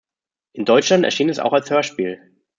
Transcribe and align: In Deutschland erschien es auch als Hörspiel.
In 0.53 0.65
Deutschland 0.65 1.05
erschien 1.05 1.29
es 1.29 1.37
auch 1.37 1.53
als 1.53 1.69
Hörspiel. 1.69 2.31